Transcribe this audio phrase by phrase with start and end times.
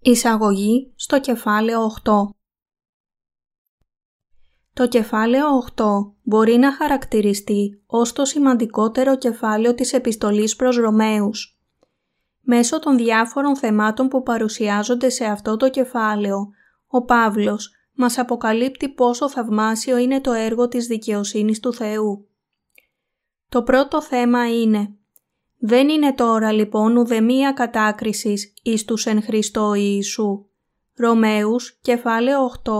[0.00, 2.12] Εισαγωγή στο κεφάλαιο 8
[4.72, 5.84] Το κεφάλαιο 8
[6.22, 11.60] μπορεί να χαρακτηριστεί ως το σημαντικότερο κεφάλαιο της επιστολής προς Ρωμαίους.
[12.40, 16.48] Μέσω των διάφορων θεμάτων που παρουσιάζονται σε αυτό το κεφάλαιο,
[16.86, 22.28] ο Παύλος μας αποκαλύπτει πόσο θαυμάσιο είναι το έργο της δικαιοσύνης του Θεού.
[23.48, 24.96] Το πρώτο θέμα είναι
[25.66, 30.46] δεν είναι τώρα λοιπόν ουδεμία κατάκρισης εις τους εν Χριστώ Ιησού.
[30.96, 32.72] Ρωμαίους, κεφάλαιο 8,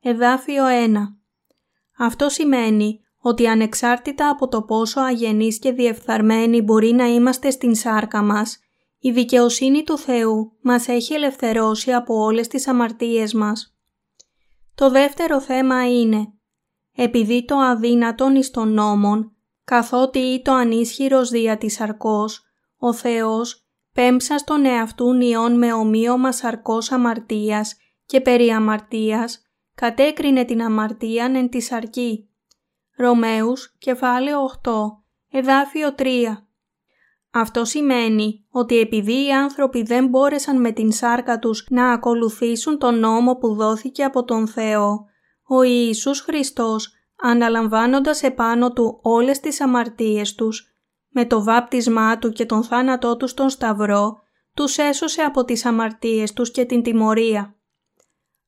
[0.00, 0.94] εδάφιο 1.
[1.98, 8.22] Αυτό σημαίνει ότι ανεξάρτητα από το πόσο αγενείς και διεφθαρμένοι μπορεί να είμαστε στην σάρκα
[8.22, 8.58] μας,
[8.98, 13.76] η δικαιοσύνη του Θεού μας έχει ελευθερώσει από όλες τις αμαρτίες μας.
[14.74, 16.32] Το δεύτερο θέμα είναι,
[16.96, 19.34] επειδή το αδύνατον εις των νόμων
[19.70, 22.42] καθότι ή το ανίσχυρος δια της αρκός,
[22.78, 29.42] ο Θεός πέμψα στον εαυτούν ιών με ομοίωμα σαρκός αμαρτίας και περί αμαρτίας,
[29.74, 32.28] κατέκρινε την αμαρτίαν εν της σαρκή.
[32.96, 34.72] Ρωμαίους, κεφάλαιο 8,
[35.30, 36.46] εδάφιο 3.
[37.30, 42.98] Αυτό σημαίνει ότι επειδή οι άνθρωποι δεν μπόρεσαν με την σάρκα τους να ακολουθήσουν τον
[42.98, 45.04] νόμο που δόθηκε από τον Θεό,
[45.48, 50.74] ο Ιησούς Χριστός αναλαμβάνοντας επάνω του όλες τις αμαρτίες τους,
[51.08, 54.18] με το βάπτισμά του και τον θάνατό τους στον Σταυρό,
[54.54, 57.54] τους έσωσε από τις αμαρτίες τους και την τιμωρία.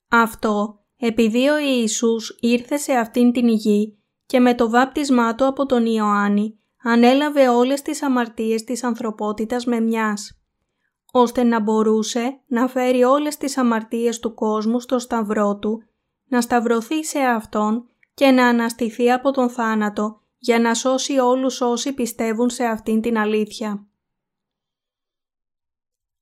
[0.09, 5.65] Αυτό επειδή ο Ιησούς ήρθε σε αυτήν την γη και με το βάπτισμά του από
[5.65, 10.41] τον Ιωάννη ανέλαβε όλες τις αμαρτίες της ανθρωπότητας με μιας,
[11.11, 15.83] ώστε να μπορούσε να φέρει όλες τις αμαρτίες του κόσμου στο Σταυρό του,
[16.27, 21.93] να σταυρωθεί σε Αυτόν και να αναστηθεί από τον θάνατο για να σώσει όλους όσοι
[21.93, 23.87] πιστεύουν σε αυτήν την αλήθεια.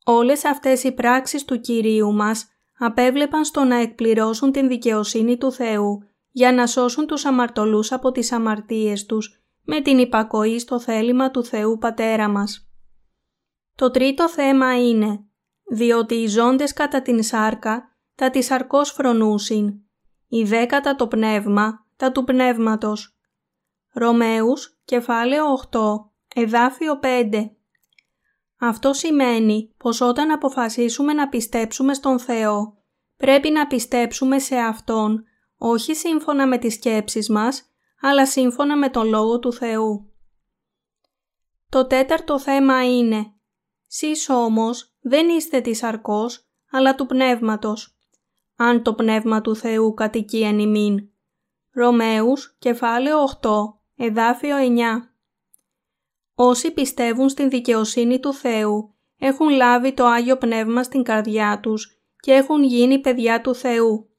[0.05, 2.47] Όλες αυτές οι πράξεις του Κυρίου μας
[2.77, 8.31] απέβλεπαν στο να εκπληρώσουν την δικαιοσύνη του Θεού για να σώσουν τους αμαρτωλούς από τις
[8.31, 12.69] αμαρτίες τους με την υπακοή στο θέλημα του Θεού Πατέρα μας.
[13.75, 15.25] Το τρίτο θέμα είναι
[15.63, 19.73] διότι οι ζώντες κατά την σάρκα θα τη σαρκώς φρονούσιν
[20.33, 23.17] η δέκατα το πνεύμα, τα του πνεύματος.
[23.93, 27.55] Ρωμαίους, κεφάλαιο 8, εδάφιο 5.
[28.59, 32.77] Αυτό σημαίνει πως όταν αποφασίσουμε να πιστέψουμε στον Θεό,
[33.17, 35.23] πρέπει να πιστέψουμε σε Αυτόν,
[35.57, 37.69] όχι σύμφωνα με τις σκέψεις μας,
[38.01, 40.11] αλλά σύμφωνα με τον Λόγο του Θεού.
[41.69, 43.33] Το τέταρτο θέμα είναι
[43.87, 47.95] «Σεις όμως δεν είστε της αρκός, αλλά του πνεύματος»
[48.63, 51.09] αν το Πνεύμα του Θεού κατοικεί εν ημίν.
[51.71, 53.49] Ρωμαίους, κεφάλαιο 8,
[53.95, 54.61] εδάφιο 9
[56.35, 62.31] Όσοι πιστεύουν στην δικαιοσύνη του Θεού έχουν λάβει το Άγιο Πνεύμα στην καρδιά τους και
[62.31, 64.09] έχουν γίνει παιδιά του Θεού.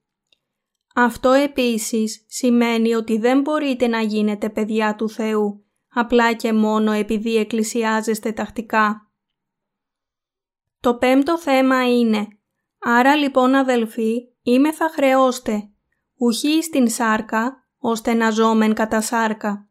[0.95, 7.37] Αυτό επίσης σημαίνει ότι δεν μπορείτε να γίνετε παιδιά του Θεού απλά και μόνο επειδή
[7.37, 9.11] εκκλησιάζεστε τακτικά.
[10.81, 12.27] Το πέμπτο θέμα είναι
[12.85, 15.69] «Άρα λοιπόν αδελφοί, είμαι θα χρεώστε,
[16.17, 19.69] ουχή στην σάρκα, ώστε να ζώμεν κατά σάρκα.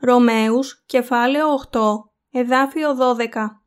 [0.00, 1.80] Ρωμαίους, κεφάλαιο 8,
[2.30, 3.62] εδάφιο 12.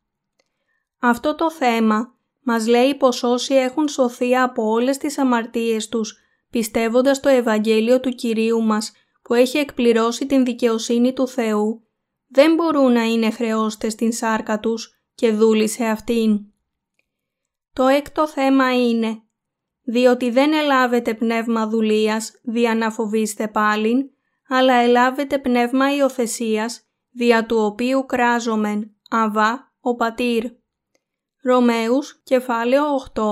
[1.00, 6.18] Αυτό το θέμα μας λέει πως όσοι έχουν σωθεί από όλες τις αμαρτίες τους,
[6.50, 11.82] πιστεύοντας το Ευαγγέλιο του Κυρίου μας που έχει εκπληρώσει την δικαιοσύνη του Θεού,
[12.28, 16.46] δεν μπορούν να είναι χρεώστες στην σάρκα τους και δούλοι σε αυτήν.
[17.74, 19.22] Το έκτο θέμα είναι
[19.90, 24.10] διότι δεν ελάβετε πνεύμα δουλείας δια να φοβήστε πάλιν,
[24.48, 30.44] αλλά ελάβετε πνεύμα υιοθεσίας, δια του οποίου κράζομεν, αβά, ο πατήρ.
[31.44, 32.84] Ρωμαίους, κεφάλαιο
[33.14, 33.24] 8,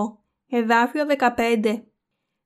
[0.49, 1.83] εδάφιο 15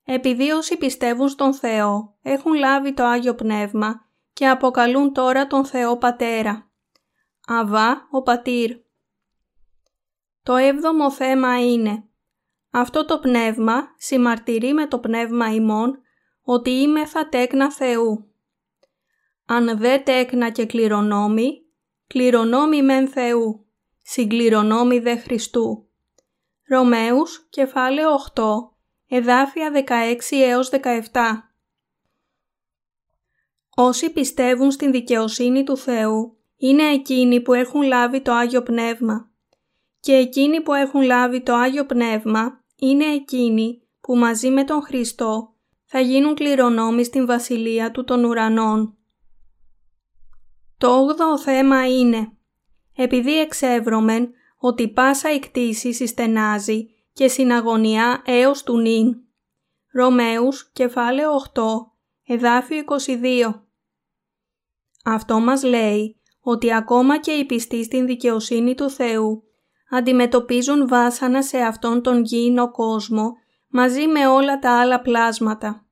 [0.04, 5.96] Επειδή όσοι πιστεύουν στον Θεό έχουν λάβει το Άγιο Πνεύμα και αποκαλούν τώρα τον Θεό
[5.96, 6.70] Πατέρα.
[7.46, 8.76] Αβά, ο πατήρ.
[10.42, 12.09] Το έβδομο θέμα είναι
[12.70, 16.00] αυτό το πνεύμα συμμαρτυρεί με το πνεύμα ημών
[16.42, 18.30] ότι είμαι θα τέκνα Θεού.
[19.46, 21.62] Αν δε τέκνα και κληρονόμη,
[22.06, 23.66] κληρονόμη μεν Θεού,
[24.02, 25.88] συγκληρονόμη δε Χριστού.
[26.68, 28.42] Ρωμαίους, κεφάλαιο 8,
[29.08, 31.50] εδάφια 16 έως 17.
[33.76, 39.30] Όσοι πιστεύουν στην δικαιοσύνη του Θεού είναι εκείνοι που έχουν λάβει το Άγιο Πνεύμα
[40.00, 45.54] και εκείνοι που έχουν λάβει το Άγιο Πνεύμα είναι εκείνοι που μαζί με τον Χριστό
[45.84, 48.98] θα γίνουν κληρονόμοι στην Βασιλεία του των ουρανών.
[50.78, 52.32] Το όγδοο θέμα είναι
[52.96, 59.16] επειδή εξεύρωμεν ότι πάσα η κτήση συστενάζει και συναγωνιά έως του νυν.
[59.92, 61.62] Ρωμαίους, κεφάλαιο 8,
[62.26, 63.64] εδάφιο 22.
[65.04, 69.49] Αυτό μας λέει ότι ακόμα και οι πιστοί στην δικαιοσύνη του Θεού
[69.90, 73.32] αντιμετωπίζουν βάσανα σε αυτόν τον γήινο κόσμο
[73.68, 75.86] μαζί με όλα τα άλλα πλάσματα.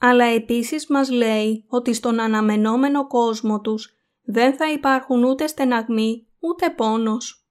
[0.00, 6.70] Αλλά επίσης μας λέει ότι στον αναμενόμενο κόσμο τους δεν θα υπάρχουν ούτε στεναγμοί ούτε
[6.70, 7.46] πόνος.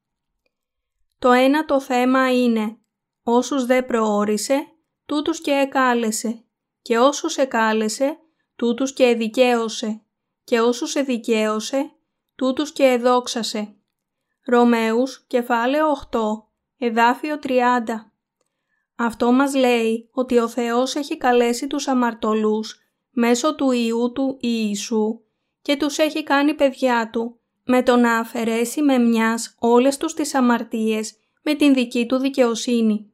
[1.19, 2.77] Το ένα το θέμα είναι
[3.23, 4.67] όσους δεν προόρισε,
[5.05, 6.43] τούτους και εκάλεσε
[6.81, 8.17] και όσους εκάλεσε,
[8.55, 10.01] τούτους και εδικαίωσε
[10.43, 11.91] και όσους εδικαίωσε,
[12.35, 13.76] τούτους και εδόξασε.
[14.47, 16.19] Ρωμαίους, κεφάλαιο 8,
[16.77, 18.11] εδάφιο 30.
[18.95, 22.79] Αυτό μας λέει ότι ο Θεός έχει καλέσει τους αμαρτωλούς
[23.11, 25.19] μέσω του Ιού του Ιησού
[25.61, 30.35] και τους έχει κάνει παιδιά Του με το να αφαιρέσει με μιας όλες τους τις
[30.35, 33.11] αμαρτίες με την δική Του δικαιοσύνη.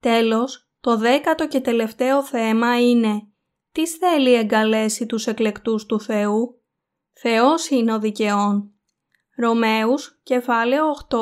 [0.00, 3.26] Τέλος, το δέκατο και τελευταίο θέμα είναι
[3.72, 6.60] τι θέλει εγκαλέσει τους εκλεκτούς του Θεού;
[7.12, 8.71] Θεός είναι ο δικαιών.
[9.36, 11.18] Ρωμαίους, κεφάλαιο 8,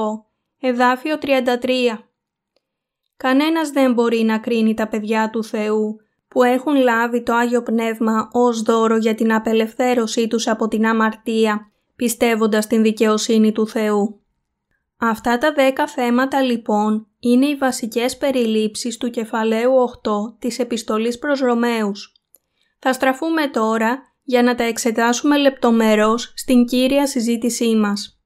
[0.61, 2.11] εδάφιο 33.
[3.17, 5.97] Κανένας δεν μπορεί να κρίνει τα παιδιά του Θεού
[6.29, 11.71] που έχουν λάβει το Άγιο Πνεύμα ως δώρο για την απελευθέρωσή τους από την αμαρτία,
[11.97, 14.21] πιστεύοντας την δικαιοσύνη του Θεού.
[14.99, 19.73] Αυτά τα δέκα θέματα λοιπόν είναι οι βασικές περιλήψεις του κεφαλαίου
[20.03, 22.13] 8 της επιστολής προς Ρωμαίους.
[22.79, 28.20] Θα στραφούμε τώρα για να τα εξετάσουμε λεπτομερώς στην κύρια συζήτησή μας.